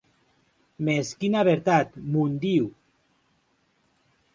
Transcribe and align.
Mès 0.87 1.11
quina 1.21 1.45
vertat, 1.49 1.95
mon 2.17 2.41
Diu! 2.49 2.75